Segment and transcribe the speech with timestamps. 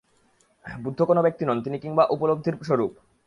[0.65, 2.91] বুদ্ধ কোন ব্যক্তি নন, তিনিকিংবা উপলব্ধির স্বরূপ।